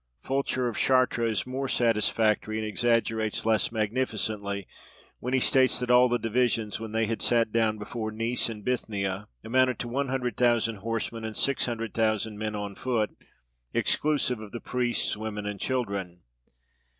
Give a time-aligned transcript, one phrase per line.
[0.23, 4.67] Fulcher of Chartres is more satisfactory, and exaggerates less magnificently,
[5.19, 8.63] when he states, that all the divisions, when they had sat down before Nice in
[8.63, 13.11] Bithynia, amounted to one hundred thousand horsemen, and six hundred thousand men on foot,
[13.75, 16.21] exclusive of the priests, women, and children.